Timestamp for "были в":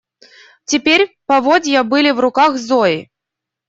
1.83-2.19